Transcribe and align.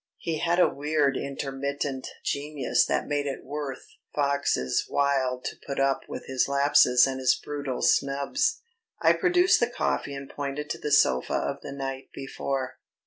He 0.17 0.39
had 0.39 0.57
a 0.59 0.67
weird 0.67 1.15
intermittent 1.15 2.07
genius 2.25 2.87
that 2.87 3.05
made 3.07 3.27
it 3.27 3.45
worth 3.45 3.85
Fox's 4.15 4.85
while 4.87 5.39
to 5.41 5.55
put 5.67 5.79
up 5.79 6.01
with 6.07 6.25
his 6.25 6.47
lapses 6.47 7.05
and 7.05 7.19
his 7.19 7.35
brutal 7.35 7.83
snubs. 7.83 8.63
I 8.99 9.13
produced 9.13 9.59
the 9.59 9.67
coffee 9.69 10.15
and 10.15 10.27
pointed 10.27 10.71
to 10.71 10.79
the 10.79 10.91
sofa 10.91 11.35
of 11.35 11.61
the 11.61 11.71
night 11.71 12.09
before. 12.15 12.79